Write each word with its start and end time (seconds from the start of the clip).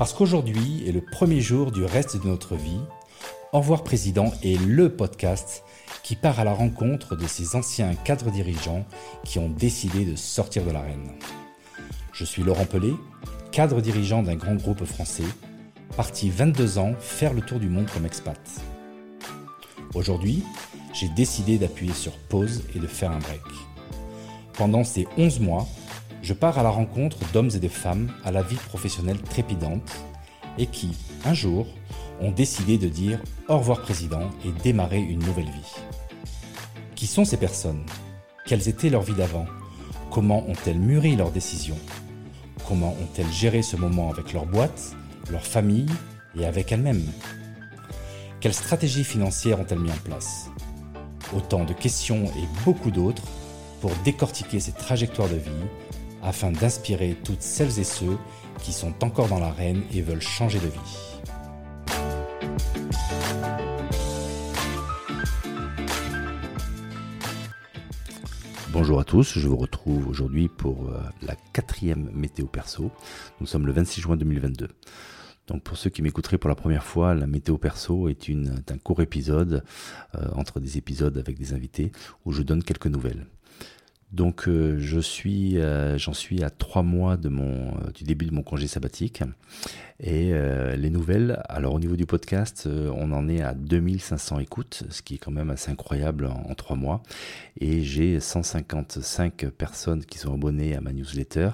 Parce 0.00 0.14
qu'aujourd'hui 0.14 0.82
est 0.88 0.92
le 0.92 1.02
premier 1.02 1.42
jour 1.42 1.72
du 1.72 1.84
reste 1.84 2.16
de 2.16 2.26
notre 2.26 2.56
vie, 2.56 2.80
Au 3.52 3.58
revoir 3.58 3.84
Président 3.84 4.32
est 4.42 4.58
le 4.58 4.96
podcast 4.96 5.62
qui 6.02 6.16
part 6.16 6.40
à 6.40 6.44
la 6.44 6.54
rencontre 6.54 7.16
de 7.16 7.26
ces 7.26 7.54
anciens 7.54 7.94
cadres 7.96 8.30
dirigeants 8.30 8.86
qui 9.24 9.38
ont 9.38 9.50
décidé 9.50 10.06
de 10.06 10.16
sortir 10.16 10.64
de 10.64 10.70
l'arène. 10.70 11.10
Je 12.14 12.24
suis 12.24 12.42
Laurent 12.42 12.64
Pelé, 12.64 12.94
cadre 13.52 13.82
dirigeant 13.82 14.22
d'un 14.22 14.36
grand 14.36 14.54
groupe 14.54 14.86
français, 14.86 15.28
parti 15.98 16.30
22 16.30 16.78
ans 16.78 16.94
faire 16.98 17.34
le 17.34 17.42
tour 17.42 17.60
du 17.60 17.68
monde 17.68 17.90
comme 17.92 18.06
expat. 18.06 18.40
Aujourd'hui, 19.92 20.44
j'ai 20.94 21.10
décidé 21.10 21.58
d'appuyer 21.58 21.92
sur 21.92 22.16
pause 22.16 22.62
et 22.74 22.78
de 22.78 22.86
faire 22.86 23.10
un 23.10 23.18
break. 23.18 23.42
Pendant 24.54 24.82
ces 24.82 25.06
11 25.18 25.40
mois, 25.40 25.68
je 26.30 26.34
pars 26.34 26.60
à 26.60 26.62
la 26.62 26.70
rencontre 26.70 27.18
d'hommes 27.32 27.50
et 27.56 27.58
de 27.58 27.66
femmes 27.66 28.08
à 28.24 28.30
la 28.30 28.40
vie 28.40 28.54
professionnelle 28.54 29.20
trépidante 29.20 29.90
et 30.58 30.66
qui, 30.66 30.96
un 31.24 31.34
jour, 31.34 31.66
ont 32.20 32.30
décidé 32.30 32.78
de 32.78 32.86
dire 32.86 33.18
au 33.48 33.58
revoir 33.58 33.82
président 33.82 34.30
et 34.44 34.52
démarrer 34.62 35.00
une 35.00 35.18
nouvelle 35.18 35.50
vie. 35.50 35.74
Qui 36.94 37.08
sont 37.08 37.24
ces 37.24 37.36
personnes? 37.36 37.84
Quelles 38.46 38.68
étaient 38.68 38.90
leurs 38.90 39.02
vies 39.02 39.14
d'avant? 39.14 39.46
Comment 40.12 40.48
ont-elles 40.48 40.78
mûri 40.78 41.16
leurs 41.16 41.32
décisions? 41.32 41.80
Comment 42.68 42.92
ont-elles 42.92 43.32
géré 43.32 43.62
ce 43.62 43.74
moment 43.74 44.08
avec 44.08 44.32
leur 44.32 44.46
boîte, 44.46 44.94
leur 45.32 45.44
famille 45.44 45.90
et 46.38 46.46
avec 46.46 46.70
elles-mêmes? 46.70 47.10
Quelles 48.38 48.54
stratégies 48.54 49.02
financières 49.02 49.58
ont-elles 49.58 49.80
mis 49.80 49.90
en 49.90 50.04
place? 50.04 50.48
Autant 51.34 51.64
de 51.64 51.72
questions 51.72 52.26
et 52.26 52.64
beaucoup 52.64 52.92
d'autres 52.92 53.24
pour 53.80 53.90
décortiquer 54.04 54.60
ces 54.60 54.70
trajectoires 54.70 55.28
de 55.28 55.34
vie 55.34 55.50
afin 56.22 56.52
d'inspirer 56.52 57.16
toutes 57.24 57.42
celles 57.42 57.78
et 57.78 57.84
ceux 57.84 58.18
qui 58.62 58.72
sont 58.72 58.94
encore 59.02 59.28
dans 59.28 59.38
l'arène 59.38 59.82
et 59.92 60.02
veulent 60.02 60.20
changer 60.20 60.58
de 60.58 60.66
vie. 60.66 61.10
Bonjour 68.72 69.00
à 69.00 69.04
tous, 69.04 69.38
je 69.38 69.48
vous 69.48 69.56
retrouve 69.56 70.08
aujourd'hui 70.08 70.48
pour 70.48 70.88
euh, 70.88 71.02
la 71.22 71.34
quatrième 71.52 72.08
météo 72.14 72.46
perso. 72.46 72.90
Nous 73.40 73.46
sommes 73.46 73.66
le 73.66 73.72
26 73.72 74.00
juin 74.00 74.16
2022. 74.16 74.68
Donc 75.48 75.64
pour 75.64 75.76
ceux 75.76 75.90
qui 75.90 76.02
m'écouteraient 76.02 76.38
pour 76.38 76.48
la 76.48 76.54
première 76.54 76.84
fois, 76.84 77.14
la 77.14 77.26
météo 77.26 77.58
perso 77.58 78.08
est, 78.08 78.30
un 78.30 78.78
court 78.78 79.02
épisode 79.02 79.64
euh, 80.14 80.28
entre 80.34 80.60
des 80.60 80.78
épisodes 80.78 81.18
avec 81.18 81.36
des 81.36 81.52
invités 81.52 81.90
où 82.24 82.32
je 82.32 82.42
donne 82.42 82.62
quelques 82.62 82.86
nouvelles. 82.86 83.26
Donc 84.12 84.48
euh, 84.48 84.76
je 84.78 84.98
suis, 84.98 85.58
euh, 85.58 85.96
j'en 85.96 86.12
suis 86.12 86.42
à 86.42 86.50
trois 86.50 86.82
mois 86.82 87.16
euh, 87.24 87.90
du 87.94 88.04
début 88.04 88.26
de 88.26 88.34
mon 88.34 88.42
congé 88.42 88.66
sabbatique. 88.66 89.22
Et 90.02 90.32
les 90.78 90.88
nouvelles, 90.88 91.42
alors 91.50 91.74
au 91.74 91.78
niveau 91.78 91.94
du 91.94 92.06
podcast, 92.06 92.66
on 92.66 93.12
en 93.12 93.28
est 93.28 93.42
à 93.42 93.52
2500 93.52 94.38
écoutes, 94.38 94.84
ce 94.88 95.02
qui 95.02 95.16
est 95.16 95.18
quand 95.18 95.30
même 95.30 95.50
assez 95.50 95.70
incroyable 95.70 96.24
en, 96.24 96.54
trois 96.54 96.74
mois. 96.74 97.02
Et 97.60 97.82
j'ai 97.82 98.18
155 98.18 99.44
personnes 99.50 100.02
qui 100.06 100.16
sont 100.16 100.32
abonnées 100.32 100.74
à 100.74 100.80
ma 100.80 100.94
newsletter, 100.94 101.50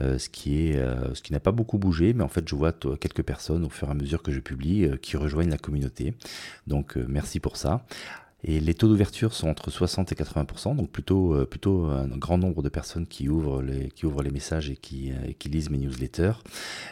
ce 0.00 0.28
qui 0.28 0.74
ce 0.74 1.22
qui 1.22 1.32
n'a 1.32 1.40
pas 1.40 1.50
beaucoup 1.50 1.76
bougé, 1.76 2.12
mais 2.12 2.22
en 2.22 2.28
fait 2.28 2.48
je 2.48 2.54
vois 2.54 2.70
quelques 2.70 3.24
personnes 3.24 3.64
au 3.64 3.68
fur 3.68 3.88
et 3.88 3.90
à 3.90 3.94
mesure 3.94 4.22
que 4.22 4.30
je 4.30 4.38
publie 4.38 4.88
qui 5.02 5.16
rejoignent 5.16 5.50
la 5.50 5.58
communauté. 5.58 6.14
Donc 6.68 6.94
merci 6.94 7.40
pour 7.40 7.56
ça. 7.56 7.84
Et 8.44 8.58
les 8.58 8.74
taux 8.74 8.88
d'ouverture 8.88 9.34
sont 9.34 9.48
entre 9.48 9.70
60 9.70 10.10
et 10.10 10.14
80%, 10.16 10.74
donc 10.74 10.90
plutôt, 10.90 11.34
euh, 11.34 11.46
plutôt 11.46 11.84
un 11.84 12.08
grand 12.08 12.38
nombre 12.38 12.62
de 12.62 12.68
personnes 12.68 13.06
qui 13.06 13.28
ouvrent 13.28 13.62
les, 13.62 13.88
qui 13.90 14.04
ouvrent 14.04 14.22
les 14.22 14.32
messages 14.32 14.68
et 14.68 14.76
qui, 14.76 15.12
euh, 15.12 15.32
qui 15.38 15.48
lisent 15.48 15.70
mes 15.70 15.78
newsletters. 15.78 16.32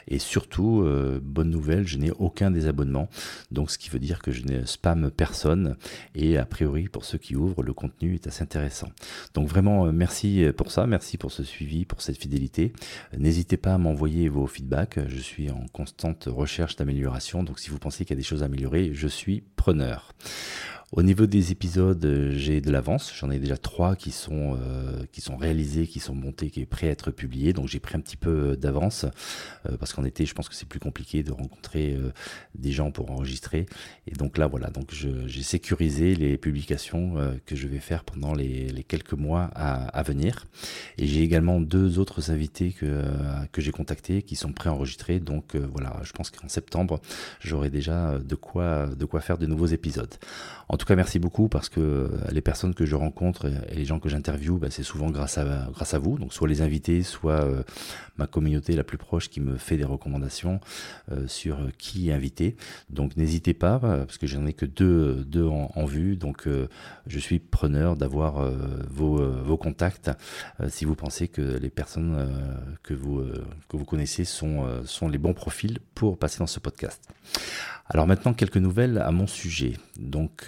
Et 0.06 0.20
surtout, 0.20 0.82
euh, 0.82 1.18
bonne 1.20 1.50
nouvelle, 1.50 1.86
je 1.88 1.98
n'ai 1.98 2.12
aucun 2.12 2.52
désabonnement, 2.52 3.08
donc 3.50 3.70
ce 3.70 3.78
qui 3.78 3.90
veut 3.90 3.98
dire 3.98 4.20
que 4.20 4.30
je 4.30 4.44
ne 4.44 4.64
spam 4.64 5.10
personne. 5.10 5.76
Et 6.14 6.38
a 6.38 6.46
priori, 6.46 6.88
pour 6.88 7.04
ceux 7.04 7.18
qui 7.18 7.34
ouvrent, 7.34 7.64
le 7.64 7.72
contenu 7.72 8.14
est 8.14 8.28
assez 8.28 8.42
intéressant. 8.42 8.88
Donc 9.34 9.48
vraiment, 9.48 9.92
merci 9.92 10.46
pour 10.56 10.70
ça, 10.70 10.86
merci 10.86 11.18
pour 11.18 11.32
ce 11.32 11.42
suivi, 11.42 11.84
pour 11.84 12.00
cette 12.00 12.16
fidélité. 12.16 12.72
N'hésitez 13.16 13.56
pas 13.56 13.74
à 13.74 13.78
m'envoyer 13.78 14.28
vos 14.28 14.46
feedbacks, 14.46 15.00
je 15.08 15.18
suis 15.18 15.50
en 15.50 15.66
constante 15.72 16.28
recherche 16.30 16.76
d'amélioration, 16.76 17.42
donc 17.42 17.58
si 17.58 17.70
vous 17.70 17.78
pensez 17.78 18.04
qu'il 18.04 18.14
y 18.14 18.18
a 18.18 18.20
des 18.20 18.22
choses 18.22 18.42
à 18.42 18.46
améliorer, 18.46 18.90
je 18.92 19.08
suis 19.08 19.42
preneur. 19.56 20.14
Au 20.92 21.04
niveau 21.04 21.26
des 21.26 21.52
épisodes, 21.52 22.04
euh, 22.04 22.32
j'ai 22.34 22.60
de 22.60 22.68
l'avance. 22.68 23.12
J'en 23.14 23.30
ai 23.30 23.38
déjà 23.38 23.56
trois 23.56 23.94
qui 23.94 24.10
sont 24.10 24.58
euh, 24.60 25.04
qui 25.12 25.20
sont 25.20 25.36
réalisés, 25.36 25.86
qui 25.86 26.00
sont 26.00 26.16
montés, 26.16 26.50
qui 26.50 26.62
est 26.62 26.66
prêt 26.66 26.88
à 26.88 26.90
être 26.90 27.12
publiés. 27.12 27.52
Donc 27.52 27.68
j'ai 27.68 27.78
pris 27.78 27.96
un 27.96 28.00
petit 28.00 28.16
peu 28.16 28.30
euh, 28.30 28.56
d'avance 28.56 29.06
parce 29.78 29.92
qu'en 29.92 30.04
été, 30.04 30.26
je 30.26 30.34
pense 30.34 30.48
que 30.48 30.54
c'est 30.56 30.68
plus 30.68 30.80
compliqué 30.80 31.22
de 31.22 31.30
rencontrer 31.30 31.96
des 32.54 32.72
gens 32.72 32.90
pour 32.90 33.10
enregistrer. 33.10 33.66
Et 34.06 34.12
donc 34.12 34.38
là, 34.38 34.46
voilà. 34.46 34.70
Donc 34.70 34.92
j'ai 34.92 35.42
sécurisé 35.42 36.14
les 36.14 36.38
publications 36.38 37.14
que 37.44 37.54
je 37.54 37.68
vais 37.68 37.78
faire 37.78 38.04
pendant 38.04 38.34
les, 38.34 38.68
les 38.68 38.82
quelques 38.82 39.12
mois 39.12 39.50
à, 39.54 39.86
à 39.88 40.02
venir. 40.02 40.46
Et 40.98 41.06
j'ai 41.06 41.22
également 41.22 41.60
deux 41.60 41.98
autres 41.98 42.30
invités 42.30 42.72
que 42.72 43.04
que 43.52 43.60
j'ai 43.60 43.70
contactés 43.70 44.22
qui 44.22 44.34
sont 44.34 44.52
prêts 44.52 44.70
à 44.70 44.72
enregistrer. 44.72 45.20
Donc 45.20 45.56
voilà, 45.56 46.00
je 46.02 46.12
pense 46.12 46.30
qu'en 46.30 46.48
septembre, 46.48 47.00
j'aurai 47.40 47.68
déjà 47.70 48.18
de 48.18 48.34
quoi 48.34 48.86
de 48.86 49.04
quoi 49.04 49.20
faire 49.20 49.36
de 49.38 49.46
nouveaux 49.46 49.66
épisodes. 49.66 50.14
Tout 50.80 50.86
cas, 50.86 50.96
merci 50.96 51.18
beaucoup 51.18 51.50
parce 51.50 51.68
que 51.68 51.78
euh, 51.78 52.08
les 52.32 52.40
personnes 52.40 52.74
que 52.74 52.86
je 52.86 52.96
rencontre 52.96 53.50
et 53.68 53.74
les 53.74 53.84
gens 53.84 54.00
que 54.00 54.08
j'interviewe, 54.08 54.58
bah, 54.58 54.68
c'est 54.70 54.82
souvent 54.82 55.10
grâce 55.10 55.36
à, 55.36 55.68
grâce 55.74 55.92
à 55.92 55.98
vous. 55.98 56.18
Donc, 56.18 56.32
soit 56.32 56.48
les 56.48 56.62
invités, 56.62 57.02
soit 57.02 57.44
euh, 57.44 57.62
ma 58.16 58.26
communauté 58.26 58.74
la 58.74 58.82
plus 58.82 58.96
proche 58.96 59.28
qui 59.28 59.42
me 59.42 59.58
fait 59.58 59.76
des 59.76 59.84
recommandations 59.84 60.58
euh, 61.12 61.26
sur 61.26 61.58
qui 61.76 62.10
inviter. 62.10 62.56
Donc, 62.88 63.18
n'hésitez 63.18 63.52
pas 63.52 63.78
parce 63.78 64.16
que 64.16 64.26
j'en 64.26 64.46
ai 64.46 64.54
que 64.54 64.64
deux, 64.64 65.22
deux 65.26 65.44
en, 65.44 65.84
vue. 65.84 66.16
Donc, 66.16 66.48
je 67.06 67.18
suis 67.18 67.40
preneur 67.40 67.96
d'avoir 67.96 68.50
vos, 68.88 69.16
vos 69.42 69.56
contacts 69.56 70.10
si 70.68 70.84
vous 70.84 70.94
pensez 70.94 71.28
que 71.28 71.40
les 71.40 71.70
personnes 71.70 72.28
que, 72.82 72.94
vous, 72.94 73.22
que 73.68 73.76
vous 73.76 73.84
connaissez 73.84 74.24
sont, 74.24 74.66
sont 74.84 75.08
les 75.08 75.18
bons 75.18 75.34
profils 75.34 75.78
pour 75.94 76.18
passer 76.18 76.38
dans 76.38 76.46
ce 76.46 76.60
podcast. 76.60 77.02
Alors 77.92 78.06
maintenant, 78.06 78.32
quelques 78.34 78.56
nouvelles 78.56 78.98
à 78.98 79.10
mon 79.10 79.26
sujet. 79.26 79.76
Donc 79.98 80.44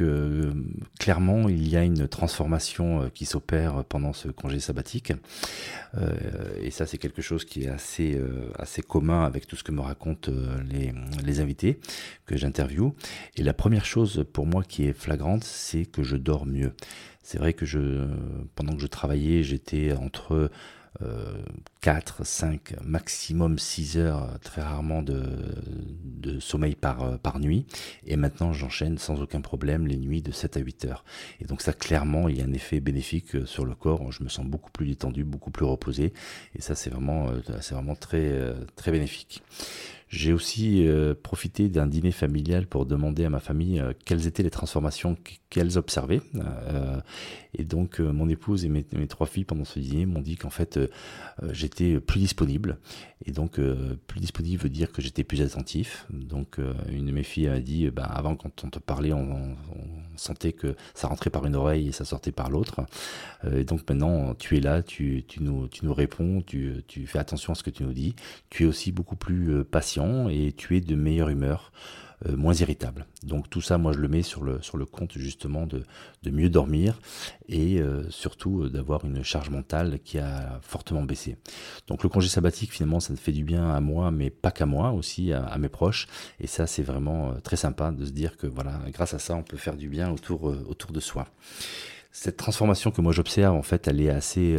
clairement, 0.99 1.49
il 1.49 1.69
y 1.69 1.77
a 1.77 1.83
une 1.83 2.09
transformation 2.09 3.03
euh, 3.03 3.09
qui 3.09 3.25
s'opère 3.25 3.85
pendant 3.85 4.13
ce 4.13 4.29
congé 4.29 4.61
sabbatique. 4.61 5.13
Euh, 5.97 6.13
et 6.61 6.71
ça, 6.71 6.87
c'est 6.87 6.99
quelque 6.99 7.23
chose 7.23 7.45
qui 7.45 7.65
est 7.65 7.69
assez, 7.69 8.21
assez 8.59 8.83
commun 8.83 9.25
avec 9.25 9.47
tout 9.47 9.57
ce 9.57 9.65
que 9.65 9.73
me 9.73 9.81
racontent 9.81 10.33
les, 10.71 10.93
les 11.25 11.41
invités 11.41 11.81
que 12.27 12.37
j'interviewe. 12.37 12.93
Et 13.37 13.43
la 13.43 13.55
première 13.55 13.85
chose 13.85 14.25
pour 14.33 14.47
moi 14.47 14.63
qui 14.63 14.85
est 14.85 14.93
flagrante, 14.93 15.45
c'est 15.45 15.85
que 15.85 16.03
je 16.03 16.17
dors 16.17 16.47
mieux. 16.47 16.73
C'est 17.23 17.39
vrai 17.39 17.53
que 17.53 17.67
je, 17.67 18.07
pendant 18.55 18.75
que 18.75 18.83
je 18.83 18.87
travaillais, 18.87 19.43
j'étais 19.43 19.93
entre 19.93 20.51
4, 21.83 22.25
5, 22.25 22.75
maximum 22.85 23.59
6 23.59 23.99
heures, 23.99 24.39
très 24.41 24.63
rarement 24.63 25.03
de, 25.03 26.39
sommeil 26.39 26.77
par, 26.77 27.03
euh, 27.03 27.17
par 27.17 27.41
nuit. 27.41 27.67
Et 28.07 28.17
maintenant, 28.17 28.53
j'enchaîne 28.53 28.99
sans 28.99 29.21
aucun 29.21 29.41
problème 29.41 29.87
les 29.87 29.97
nuits 29.97 30.23
de 30.23 30.31
7 30.31 30.57
à 30.57 30.61
8 30.61 30.85
heures. 30.85 31.05
Et 31.41 31.45
donc 31.45 31.61
ça, 31.61 31.73
clairement, 31.73 32.29
il 32.29 32.39
y 32.39 32.41
a 32.41 32.45
un 32.45 32.53
effet 32.53 32.79
bénéfique 32.79 33.35
euh, 33.35 33.47
sur 33.47 33.65
le 33.65 33.75
corps. 33.75 34.13
Je 34.13 34.23
me 34.23 34.29
sens 34.29 34.47
beaucoup 34.47 34.71
plus 34.71 34.87
détendu, 34.87 35.25
beaucoup 35.25 35.51
plus 35.51 35.67
reposé. 35.67 36.13
Et 36.55 36.63
ça, 36.63 36.77
c'est 36.77 36.91
vraiment, 36.91 37.29
euh, 37.29 37.41
c'est 37.61 37.75
vraiment 37.75 37.97
très, 37.97 38.33
très 38.77 38.93
bénéfique. 38.93 39.43
J'ai 40.13 40.35
aussi 40.35 40.87
euh, 40.87 41.15
profité 41.15 41.71
d'un 41.71 41.87
dîner 41.87 42.13
familial 42.13 42.67
pour 42.67 42.85
demander 42.85 43.25
à 43.25 43.31
ma 43.31 43.41
famille 43.41 43.81
euh, 43.81 43.95
quelles 44.05 44.27
étaient 44.27 44.43
les 44.43 44.51
transformations 44.51 45.17
qu'elles 45.49 45.79
observaient. 45.79 46.21
Euh, 46.37 47.01
et 47.55 47.65
donc 47.65 47.99
mon 47.99 48.29
épouse 48.29 48.65
et 48.65 48.69
mes, 48.69 48.85
trois 49.07 49.27
filles 49.27 49.45
pendant 49.45 49.65
ce 49.65 49.79
dîner 49.79 50.07
m'ont 50.07 50.23
dit 50.23 50.37
qu'en 50.37 50.49
fait 50.49 50.81
j'étais 51.51 52.01
plus 52.01 52.19
disponible. 52.19 52.79
Et 53.27 53.31
donc 53.31 53.61
plus 54.07 54.21
disponible 54.21 54.63
veut 54.63 54.71
dire 54.71 54.91
que 54.91 55.03
j'étais 55.03 55.23
plus 55.23 55.43
attentif. 55.43 56.07
Donc 56.11 56.57
une 56.91 57.05
de 57.05 57.13
mes 57.13 57.23
filles 57.23 57.49
a 57.49 57.61
dit, 57.61 57.91
bah, 57.91 58.05
avant 58.05 58.37
quand 58.37 58.65
on 58.65 58.71
te 58.71 58.79
parlait, 58.79 59.13
on, 59.13 59.55
sentait 60.17 60.53
que 60.53 60.77
ça 60.95 61.09
rentrait 61.09 61.29
par 61.29 61.45
une 61.45 61.55
oreille 61.55 61.89
et 61.89 61.93
ça 61.93 62.07
sortait 62.07 62.33
par 62.33 62.49
l'autre. 62.49 62.81
et 63.55 63.65
donc 63.65 63.87
maintenant 63.87 64.35
tu 64.35 64.57
es 64.57 64.61
là, 64.61 64.83
tu, 64.83 65.27
nous, 65.39 65.69
réponds, 65.93 66.41
tu 66.41 67.07
fais 67.07 67.19
attention 67.19 67.53
à 67.53 67.55
ce 67.55 67.63
que 67.63 67.71
tu 67.71 67.83
nous 67.83 67.93
dis. 67.93 68.15
Tu 68.49 68.63
es 68.63 68.67
aussi 68.67 68.93
beaucoup 68.93 69.17
plus 69.17 69.63
patient 69.63 70.02
et 70.29 70.53
tu 70.53 70.77
es 70.77 70.81
de 70.81 70.95
meilleure 70.95 71.29
humeur, 71.29 71.73
euh, 72.27 72.37
moins 72.37 72.55
irritable. 72.55 73.07
Donc 73.25 73.51
tout 73.51 73.61
ça, 73.61 73.79
moi 73.79 73.93
je 73.93 73.99
le 73.99 74.09
mets 74.09 74.23
sur 74.23 74.45
le, 74.45 74.61
sur 74.63 74.77
le 74.77 74.85
compte 74.85 75.13
justement 75.17 75.67
de, 75.67 75.85
de 76.23 76.31
mieux 76.31 76.49
dormir 76.49 77.01
et 77.49 77.81
euh, 77.81 78.09
surtout 78.11 78.63
euh, 78.63 78.71
d'avoir 78.71 79.05
une 79.05 79.25
charge 79.25 79.51
mentale 79.51 79.99
qui 80.05 80.19
a 80.19 80.61
fortement 80.63 81.03
baissé. 81.03 81.37
Donc 81.89 82.03
le 82.03 82.09
congé 82.09 82.29
sabbatique 82.29 82.73
finalement 82.73 83.01
ça 83.01 83.17
fait 83.17 83.33
du 83.33 83.45
bien 83.45 83.71
à 83.71 83.81
moi 83.81 84.11
mais 84.11 84.31
pas 84.31 84.51
qu'à 84.51 84.67
moi 84.67 84.93
aussi 84.93 85.33
à, 85.33 85.57
mes 85.59 85.69
proches 85.69 86.07
et 86.39 86.47
ça 86.47 86.67
c'est 86.67 86.83
vraiment 86.83 87.35
très 87.43 87.57
sympa 87.57 87.91
de 87.91 88.05
se 88.05 88.13
dire 88.13 88.37
que 88.37 88.47
voilà 88.47 88.81
grâce 88.93 89.15
à 89.15 89.19
ça 89.19 89.35
on 89.35 89.43
peut 89.43 89.57
faire 89.57 89.77
du 89.77 89.89
bien 89.89 90.11
autour, 90.11 90.45
autour 90.69 90.93
de 90.93 91.01
soi. 91.01 91.27
Cette 92.13 92.37
transformation 92.37 92.91
que 92.91 93.01
moi 93.01 93.13
j'observe 93.13 93.57
en 93.57 93.63
fait 93.63 93.89
elle 93.89 94.01
est 94.01 94.11
assez 94.11 94.59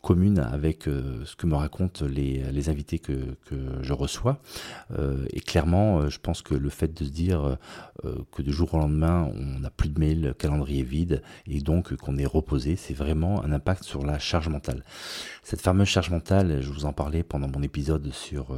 commune 0.00 0.38
avec 0.38 0.84
ce 0.84 1.36
que 1.36 1.46
me 1.46 1.54
racontent 1.54 2.04
les, 2.06 2.68
invités 2.68 2.98
que, 2.98 3.36
je 3.82 3.92
reçois. 3.92 4.40
et 5.32 5.40
clairement, 5.40 6.08
je 6.08 6.17
pense 6.18 6.42
que 6.42 6.54
le 6.54 6.68
fait 6.68 6.92
de 6.92 7.04
se 7.04 7.10
dire 7.10 7.58
que 8.32 8.42
de 8.42 8.52
jour 8.52 8.74
au 8.74 8.78
lendemain, 8.78 9.30
on 9.34 9.60
n'a 9.60 9.70
plus 9.70 9.88
de 9.88 9.98
mail, 9.98 10.20
le 10.22 10.34
calendrier 10.34 10.82
vide, 10.82 11.22
et 11.46 11.60
donc 11.60 11.94
qu'on 11.96 12.16
est 12.16 12.26
reposé, 12.26 12.76
c'est 12.76 12.94
vraiment 12.94 13.42
un 13.44 13.52
impact 13.52 13.84
sur 13.84 14.04
la 14.04 14.18
charge 14.18 14.48
mentale. 14.48 14.84
Cette 15.42 15.60
fameuse 15.60 15.88
charge 15.88 16.10
mentale, 16.10 16.60
je 16.60 16.70
vous 16.70 16.84
en 16.84 16.92
parlais 16.92 17.22
pendant 17.22 17.48
mon 17.48 17.62
épisode 17.62 18.12
sur, 18.12 18.56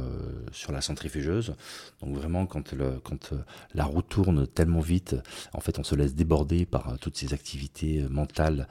sur 0.51 0.71
la 0.71 0.81
centrifugeuse. 0.81 1.55
Donc 2.01 2.15
vraiment, 2.15 2.45
quand, 2.45 2.73
le, 2.73 2.99
quand 3.03 3.33
la 3.73 3.85
roue 3.85 4.01
tourne 4.01 4.47
tellement 4.47 4.81
vite, 4.81 5.15
en 5.53 5.59
fait, 5.59 5.79
on 5.79 5.83
se 5.83 5.95
laisse 5.95 6.15
déborder 6.15 6.65
par 6.65 6.97
toutes 6.99 7.17
ces 7.17 7.33
activités 7.33 8.05
mentales 8.09 8.67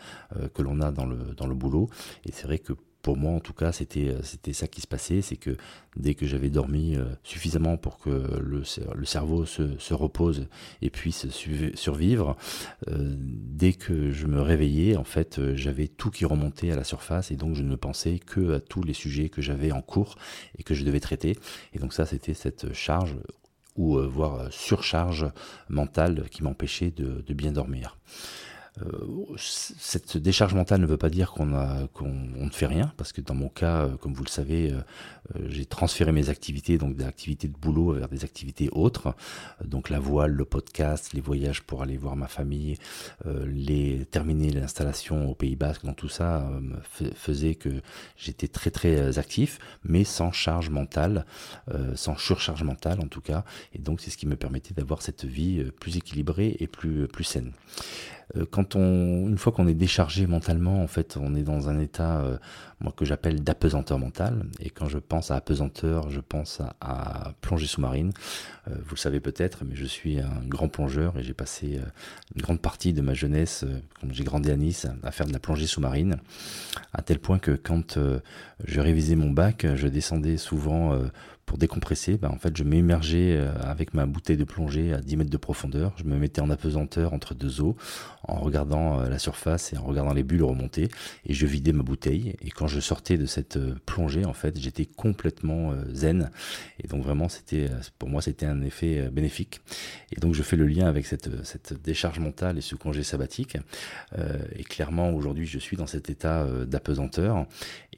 que 0.55 0.63
l'on 0.63 0.81
a 0.81 0.93
dans 0.93 1.07
le, 1.07 1.35
dans 1.37 1.47
le 1.47 1.55
boulot. 1.55 1.89
Et 2.25 2.33
c'est 2.33 2.47
vrai 2.47 2.59
que 2.59 2.75
pour 3.03 3.17
moi 3.17 3.33
en 3.33 3.41
tout 3.41 3.53
cas 3.53 3.73
c'était 3.73 4.15
c'était 4.23 4.53
ça 4.53 4.67
qui 4.67 4.81
se 4.81 4.87
passait 4.87 5.23
c'est 5.23 5.37
que 5.37 5.57
dès 5.97 6.15
que 6.15 6.27
j'avais 6.27 6.51
dormi 6.51 6.97
suffisamment 7.23 7.77
pour 7.77 7.99
que 7.99 8.11
le, 8.11 8.65
cerveau 9.05 9.47
se, 9.47 9.79
se, 9.79 9.95
repose 9.95 10.47
et 10.83 10.91
puisse 10.91 11.27
survivre 11.75 12.37
dès 12.87 13.73
que 13.73 14.11
je 14.11 14.27
me 14.27 14.41
réveillais 14.41 14.97
en 14.97 15.05
fait 15.05 15.55
j'avais 15.55 15.89
tout 15.89 16.11
qui 16.11 16.25
remontait 16.25 16.71
à 16.71 16.77
la 16.77 16.85
surface 16.85 17.31
et 17.31 17.37
donc 17.37 17.55
je 17.55 17.63
ne 17.63 17.77
pensais 17.77 18.19
que 18.19 18.55
à 18.55 18.61
tous 18.61 18.83
les 18.83 18.95
sujets 18.95 19.29
que 19.29 19.43
j'avais 19.43 19.73
en 19.73 19.83
cours 19.83 20.17
et 20.59 20.63
que 20.63 20.75
je 20.75 20.85
devais 20.85 21.01
traiter 21.01 21.37
et 21.73 21.79
donc 21.79 21.93
ça 21.93 22.07
c'était 22.07 22.35
cette 22.35 22.73
charge 22.73 23.17
ou 23.77 23.99
voire 23.99 24.53
surcharge 24.53 25.27
mentale 25.69 26.29
qui 26.31 26.43
m'empêchait 26.43 26.91
de 26.91 27.35
bien 27.35 27.53
dormir. 27.53 27.97
Euh, 28.83 29.37
cette 29.37 30.17
décharge 30.17 30.55
mentale 30.55 30.81
ne 30.81 30.87
veut 30.87 30.97
pas 30.97 31.11
dire 31.11 31.33
qu'on 31.33 31.47
ne 31.47 32.51
fait 32.51 32.67
rien, 32.67 32.93
parce 32.97 33.13
que 33.13 33.21
dans 33.21 33.35
mon 33.35 33.49
cas, 33.49 33.83
euh, 33.83 33.97
comme 33.97 34.15
vous 34.15 34.25
le 34.25 34.31
savez, 34.31 34.73
euh, 34.73 34.81
j'ai 35.49 35.67
transféré 35.67 36.13
mes 36.13 36.29
activités, 36.29 36.79
donc 36.79 36.97
des 36.97 37.05
activités 37.05 37.49
de 37.49 37.57
boulot 37.57 37.93
vers 37.93 38.09
des 38.09 38.25
activités 38.25 38.69
autres, 38.73 39.15
donc 39.65 39.91
la 39.91 39.99
voile, 39.99 40.33
le 40.33 40.45
podcast, 40.45 41.13
les 41.13 41.21
voyages 41.21 41.63
pour 41.63 41.83
aller 41.83 41.97
voir 41.97 42.17
ma 42.17 42.29
famille, 42.29 42.77
les 43.25 44.07
terminer 44.11 44.51
l'installation 44.51 45.31
au 45.31 45.35
Pays 45.35 45.57
Basque, 45.57 45.85
donc 45.85 45.97
tout 45.97 46.09
ça 46.09 46.51
faisait 47.15 47.55
que 47.55 47.69
j'étais 48.17 48.49
très 48.49 48.71
très 48.71 49.19
actif, 49.19 49.59
mais 49.85 50.05
sans 50.05 50.33
charge 50.33 50.71
mentale, 50.71 51.27
sans 51.95 52.17
surcharge 52.17 52.63
mentale 52.63 53.01
en 53.01 53.09
tout 53.09 53.21
cas, 53.21 53.45
et 53.73 53.79
donc 53.79 54.01
c'est 54.01 54.11
ce 54.11 54.17
qui 54.17 54.27
me 54.27 54.37
permettait 54.37 54.75
d'avoir 54.75 55.03
cette 55.03 55.25
vie 55.25 55.65
plus 55.81 55.97
équilibrée 55.97 56.57
et 56.59 56.67
plus 56.67 57.07
plus 57.07 57.25
saine. 57.25 57.53
Quand 58.61 58.77
on, 58.77 59.27
une 59.29 59.39
fois 59.39 59.53
qu'on 59.53 59.67
est 59.67 59.75
déchargé 59.75 60.27
mentalement, 60.27 60.83
en 60.83 60.87
fait, 60.87 61.17
on 61.19 61.35
est 61.35 61.43
dans 61.43 61.71
un 61.71 61.79
état, 61.79 62.21
euh, 62.21 62.37
moi 62.81 62.93
que 62.95 63.07
j'appelle 63.07 63.43
d'apesanteur 63.43 63.99
mentale. 63.99 64.45
Et 64.61 64.69
quand 64.69 64.87
je 64.87 64.99
pense 64.99 65.31
à 65.31 65.37
apesanteur, 65.37 66.11
je 66.11 66.21
pense 66.21 66.61
à, 66.83 67.33
plongée 67.41 67.67
sous-marine. 67.67 68.13
Euh, 68.69 68.75
vous 68.85 68.97
le 68.97 68.99
savez 68.99 69.19
peut-être, 69.19 69.65
mais 69.65 69.77
je 69.77 69.87
suis 69.87 70.21
un 70.21 70.43
grand 70.47 70.69
plongeur 70.69 71.17
et 71.19 71.23
j'ai 71.23 71.33
passé 71.33 71.81
une 72.37 72.43
grande 72.43 72.61
partie 72.61 72.93
de 72.93 73.01
ma 73.01 73.15
jeunesse, 73.15 73.65
quand 73.99 74.09
j'ai 74.13 74.25
grandi 74.25 74.51
à 74.51 74.57
Nice, 74.57 74.87
à 75.03 75.11
faire 75.11 75.27
de 75.27 75.33
la 75.33 75.41
plongée 75.41 75.67
sous-marine, 75.67 76.19
à 76.93 77.01
tel 77.01 77.19
point 77.19 77.39
que 77.39 77.53
quand 77.53 77.99
je 78.65 78.81
révisais 78.81 79.17
mon 79.17 79.31
bac, 79.31 79.67
je 79.75 79.89
descendais 79.89 80.37
souvent 80.37 80.99
pour 81.51 81.59
décompresser, 81.59 82.17
bah, 82.17 82.31
en 82.33 82.39
fait, 82.39 82.57
je 82.57 82.63
m'émergeais 82.63 83.35
euh, 83.37 83.53
avec 83.63 83.93
ma 83.93 84.07
bouteille 84.07 84.37
de 84.37 84.45
plongée 84.45 84.93
à 84.93 85.01
10 85.01 85.17
mètres 85.17 85.31
de 85.31 85.37
profondeur. 85.37 85.93
Je 85.97 86.05
me 86.05 86.17
mettais 86.17 86.41
en 86.41 86.49
apesanteur 86.49 87.13
entre 87.13 87.35
deux 87.35 87.61
eaux 87.61 87.77
en 88.23 88.37
regardant 88.37 89.01
euh, 89.01 89.09
la 89.09 89.19
surface 89.19 89.73
et 89.73 89.77
en 89.77 89.83
regardant 89.83 90.13
les 90.13 90.23
bulles 90.23 90.45
remonter 90.45 90.89
et 91.27 91.35
je 91.35 91.47
vidais 91.47 91.73
ma 91.73 91.83
bouteille. 91.83 92.37
Et 92.41 92.51
quand 92.51 92.69
je 92.69 92.79
sortais 92.79 93.19
de 93.19 93.27
cette 93.27 93.57
euh, 93.57 93.75
plongée, 93.85 94.25
en 94.25 94.33
fait, 94.33 94.61
j'étais 94.61 94.87
complètement 94.87 95.73
zen. 95.93 96.31
Et 96.85 96.87
donc 96.87 97.03
vraiment, 97.03 97.29
c'était 97.29 97.69
pour 97.99 98.09
moi, 98.09 98.23
c'était 98.23 98.47
un 98.47 98.63
effet 98.63 99.11
bénéfique. 99.11 99.61
Et 100.13 100.21
donc 100.21 100.35
je 100.35 100.45
fais 100.45 100.55
le 100.55 100.69
lien 100.69 100.87
avec 100.87 101.05
cette, 101.05 101.45
cette 101.45 101.83
décharge 101.83 102.21
mentale 102.21 102.59
et 102.59 102.61
ce 102.61 102.77
congé 102.77 103.03
sabbatique. 103.03 103.57
et 104.57 104.63
clairement, 104.63 105.11
aujourd'hui, 105.11 105.47
je 105.47 105.59
suis 105.59 105.77
dans 105.77 105.89
cet 105.89 106.11
état 106.11 106.47
d'apesanteur 106.67 107.47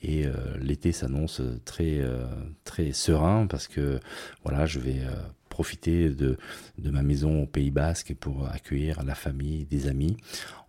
et 0.03 0.27
l'été 0.59 0.93
s'annonce 0.93 1.43
très 1.65 2.01
très 2.65 2.93
serein 2.93 3.42
parce 3.47 3.69
que 3.69 4.01
voilà, 4.45 4.67
je 4.67 4.79
vais 4.79 5.01
euh, 5.01 5.15
profiter 5.49 6.09
de, 6.11 6.39
de, 6.79 6.91
ma 6.91 7.03
maison 7.03 7.43
au 7.43 7.47
Pays 7.47 7.71
Basque 7.71 8.15
pour 8.15 8.49
accueillir 8.49 9.03
la 9.05 9.15
famille, 9.15 9.65
des 9.67 9.87
amis. 9.87 10.17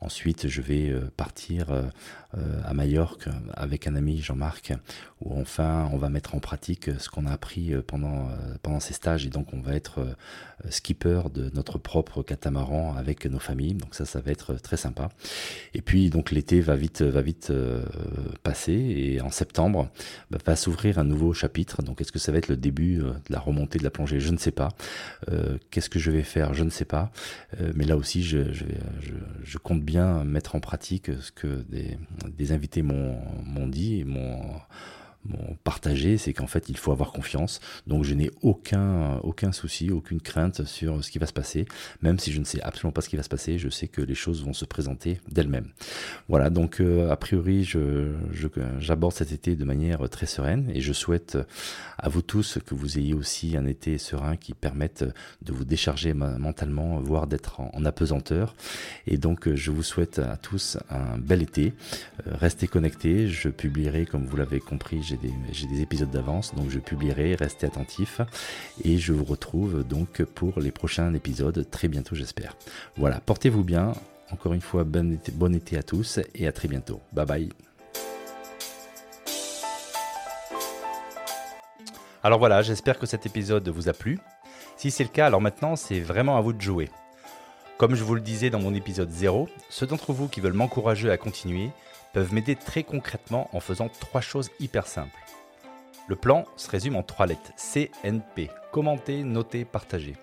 Ensuite, 0.04 0.48
je 0.48 0.62
vais 0.62 0.90
euh, 0.90 1.10
partir 1.16 1.72
euh, 1.72 2.62
à 2.66 2.74
Majorque 2.74 3.30
avec 3.54 3.88
un 3.88 3.96
ami 3.96 4.20
Jean-Marc, 4.22 4.74
où 5.22 5.40
enfin 5.40 5.90
on 5.94 5.98
va 5.98 6.10
mettre 6.10 6.36
en 6.36 6.40
pratique 6.40 6.90
ce 7.00 7.08
qu'on 7.10 7.28
a 7.28 7.32
appris 7.32 7.74
pendant, 7.86 8.28
pendant 8.64 8.80
ces 8.80 8.94
stages 8.94 9.26
et 9.28 9.30
donc 9.30 9.54
on 9.54 9.62
va 9.62 9.76
être 9.76 10.04
skipper 10.70 11.22
de 11.32 11.52
notre 11.54 11.78
propre 11.78 12.24
catamaran 12.24 12.96
avec 12.98 13.28
nos 13.28 13.38
familles. 13.38 13.76
Donc 13.76 13.94
ça, 13.94 14.06
ça 14.06 14.20
va 14.20 14.32
être 14.32 14.56
très 14.56 14.78
sympa. 14.78 15.10
Et 15.76 15.84
puis 15.84 16.10
donc 16.10 16.32
l'été 16.32 16.60
va 16.60 16.76
vite, 16.76 17.04
va 17.04 17.22
vite 17.22 17.54
passer 18.42 18.74
et 18.74 19.22
en 19.22 19.30
septembre 19.30 19.92
bah, 20.32 20.40
va 20.44 20.56
s'ouvrir 20.56 20.98
un 20.98 21.04
nouveau 21.04 21.34
chapitre. 21.34 21.84
Donc 21.84 22.02
est-ce 22.02 22.12
que 22.12 22.20
ça 22.20 22.32
va 22.32 22.40
être 22.40 22.48
le 22.48 22.58
début 22.58 22.98
de 22.98 23.14
la 23.30 23.40
remontée 23.40 23.78
de 23.78 23.84
la 23.84 23.92
plongée? 23.92 24.20
Je 24.20 24.32
ne 24.32 24.38
sais 24.38 24.52
pas. 24.52 24.70
Euh, 25.30 25.58
qu'est-ce 25.72 25.90
que 25.90 26.00
je 26.00 26.12
vais 26.12 26.24
faire? 26.24 26.54
Je 26.54 26.64
ne 26.64 26.70
sais 26.70 26.86
pas. 26.86 27.12
Euh, 27.60 27.72
mais 27.76 27.86
là 27.86 27.98
aussi, 27.98 28.24
je, 28.24 28.52
je, 28.52 29.58
compte 29.58 29.84
bien 29.84 29.93
mettre 30.00 30.56
en 30.56 30.60
pratique 30.60 31.12
ce 31.22 31.32
que 31.32 31.64
des, 31.70 31.98
des 32.30 32.52
invités 32.52 32.82
m'ont 32.82 33.68
dit 33.68 34.00
et 34.00 34.04
m'ont 34.04 34.60
bon, 35.26 35.58
partagé, 35.64 36.18
c'est 36.18 36.34
qu'en 36.34 36.48
fait, 36.48 36.70
il 36.70 36.78
faut 36.78 36.92
avoir 36.92 37.12
confiance. 37.12 37.60
Donc, 37.88 38.04
je 38.04 38.14
n'ai 38.14 38.32
aucun, 38.42 39.18
aucun 39.24 39.52
souci, 39.52 39.92
aucune 39.92 40.22
crainte 40.22 40.66
sur 40.66 41.04
ce 41.04 41.12
qui 41.12 41.20
va 41.20 41.26
se 41.26 41.34
passer. 41.34 41.66
Même 42.02 42.20
si 42.20 42.32
je 42.32 42.40
ne 42.40 42.46
sais 42.46 42.62
absolument 42.62 42.92
pas 42.92 43.02
ce 43.02 43.10
qui 43.10 43.16
va 43.16 43.24
se 43.24 43.30
passer, 43.30 43.58
je 43.58 43.70
sais 43.70 43.88
que 43.88 44.02
les 44.02 44.16
choses 44.16 44.44
vont 44.44 44.54
se 44.54 44.66
présenter 44.66 45.20
d'elles-mêmes. 45.30 45.70
Voilà, 46.30 46.50
donc, 46.50 46.80
euh, 46.80 47.10
a 47.10 47.16
priori, 47.16 47.64
je, 47.64 48.14
j'aborde 48.80 49.14
cet 49.14 49.32
été 49.32 49.56
de 49.56 49.64
manière 49.64 50.10
très 50.10 50.26
sereine 50.26 50.72
et 50.74 50.82
je 50.82 50.94
souhaite 50.94 51.38
à 51.98 52.10
vous 52.10 52.22
tous 52.22 52.60
que 52.66 52.76
vous 52.76 52.98
ayez 52.98 53.14
aussi 53.14 53.56
un 53.58 53.66
été 53.66 53.98
serein 53.98 54.36
qui 54.36 54.54
permette 54.54 55.06
de 55.42 55.54
vous 55.54 55.66
décharger 55.66 56.14
mentalement, 56.14 57.00
voire 57.00 57.28
d'être 57.28 57.60
en, 57.60 57.84
apesanteur. 57.86 58.56
Et 59.08 59.18
donc, 59.18 59.54
je 59.54 59.72
vous 59.72 59.84
souhaite 59.84 60.20
à 60.20 60.38
tous 60.38 60.78
un 60.90 61.18
bel 61.18 61.42
été. 61.42 61.74
Euh, 62.28 62.32
restez 62.36 62.68
connectés. 62.68 63.28
Je 63.28 63.50
publierai, 63.50 64.06
comme 64.06 64.26
vous 64.26 64.38
l'avez 64.38 64.60
compris, 64.60 65.04
j'ai 65.52 65.68
des, 65.68 65.82
épisodes 65.82 66.10
d'avance, 66.10 66.56
donc 66.56 66.70
je 66.70 66.80
publierai, 66.80 67.36
restez 67.36 67.66
attentifs 67.66 68.22
et 68.84 68.98
je 68.98 69.14
vous 69.14 69.26
retrouve 69.26 69.84
donc 69.84 70.24
pour 70.24 70.60
les 70.60 70.72
prochains 70.72 71.14
épisodes 71.14 71.68
très 71.70 71.88
bientôt 71.88 72.16
j'espère. 72.16 72.56
Voilà, 72.98 73.20
portez-vous 73.20 73.64
bien, 73.64 73.94
encore 74.32 74.54
une 74.54 74.62
fois 74.62 74.84
bon 74.84 75.14
été, 75.14 75.32
bon 75.32 75.54
été 75.54 75.78
à 75.78 75.84
tous 75.84 76.20
et 76.36 76.48
à 76.48 76.52
très 76.52 76.68
bientôt. 76.68 77.02
Bye 77.12 77.26
bye. 77.26 77.50
Alors 82.24 82.40
voilà, 82.40 82.62
j'espère 82.62 83.00
que 83.00 83.06
cet 83.06 83.26
épisode 83.26 83.68
vous 83.68 83.90
a 83.90 83.94
plu. 83.94 84.18
Si 84.78 84.92
c'est 84.92 85.04
le 85.04 85.10
cas, 85.10 85.28
alors 85.28 85.42
maintenant 85.42 85.76
c'est 85.76 86.00
vraiment 86.00 86.38
à 86.38 86.42
vous 86.42 86.54
de 86.54 86.62
jouer. 86.62 86.90
Comme 87.78 87.96
je 87.96 88.04
vous 88.04 88.16
le 88.16 88.22
disais 88.22 88.50
dans 88.50 88.60
mon 88.60 88.74
épisode 88.74 89.10
0, 89.10 89.50
ceux 89.70 89.88
d'entre 89.88 90.14
vous 90.14 90.28
qui 90.28 90.40
veulent 90.40 90.54
m'encourager 90.54 91.12
à 91.12 91.18
continuer 91.18 91.72
peuvent 92.14 92.34
m'aider 92.34 92.56
très 92.56 92.84
concrètement 92.84 93.50
en 93.54 93.60
faisant 93.60 93.90
trois 93.90 94.22
choses 94.22 94.52
hyper 94.60 94.88
simples. 94.88 95.18
Le 96.08 96.16
plan 96.16 96.46
se 96.56 96.70
résume 96.70 96.96
en 96.96 97.04
trois 97.04 97.26
lettres 97.26 97.52
CNP 97.58 98.50
commenter, 98.72 99.24
noter, 99.24 99.66
partager. 99.66 100.16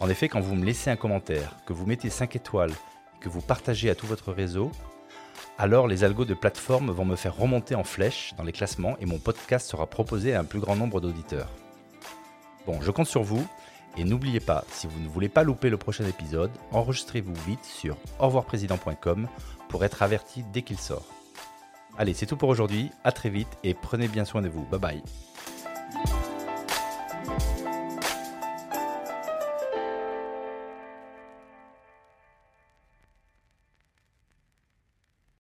En 0.00 0.08
effet, 0.08 0.28
quand 0.28 0.40
vous 0.40 0.54
me 0.54 0.64
laissez 0.64 0.90
un 0.90 0.96
commentaire, 0.96 1.56
que 1.66 1.72
vous 1.72 1.86
mettez 1.86 2.10
5 2.10 2.34
étoiles 2.34 2.72
que 3.20 3.28
vous 3.28 3.40
partagez 3.40 3.88
à 3.88 3.94
tout 3.94 4.06
votre 4.06 4.32
réseau, 4.32 4.72
alors 5.58 5.86
les 5.86 6.02
algos 6.02 6.24
de 6.24 6.34
plateforme 6.34 6.90
vont 6.90 7.04
me 7.04 7.14
faire 7.14 7.36
remonter 7.36 7.74
en 7.74 7.84
flèche 7.84 8.34
dans 8.36 8.42
les 8.42 8.52
classements 8.52 8.96
et 9.00 9.06
mon 9.06 9.18
podcast 9.18 9.68
sera 9.68 9.86
proposé 9.86 10.34
à 10.34 10.40
un 10.40 10.44
plus 10.44 10.60
grand 10.60 10.76
nombre 10.76 11.00
d'auditeurs. 11.00 11.50
Bon, 12.66 12.80
je 12.80 12.90
compte 12.90 13.06
sur 13.06 13.22
vous 13.22 13.46
et 13.96 14.04
n'oubliez 14.04 14.40
pas, 14.40 14.64
si 14.70 14.86
vous 14.86 15.00
ne 15.00 15.08
voulez 15.08 15.28
pas 15.28 15.42
louper 15.42 15.70
le 15.70 15.76
prochain 15.76 16.06
épisode, 16.06 16.50
enregistrez-vous 16.70 17.34
vite 17.46 17.64
sur 17.64 17.96
au 18.18 18.42
pour 19.68 19.84
être 19.84 20.02
averti 20.02 20.44
dès 20.52 20.62
qu'il 20.62 20.78
sort. 20.78 21.06
Allez, 21.98 22.14
c'est 22.14 22.26
tout 22.26 22.36
pour 22.36 22.48
aujourd'hui, 22.48 22.90
à 23.04 23.12
très 23.12 23.28
vite 23.28 23.58
et 23.64 23.74
prenez 23.74 24.08
bien 24.08 24.24
soin 24.24 24.40
de 24.40 24.48
vous. 24.48 24.64
Bye 24.70 24.80
bye. 24.80 25.02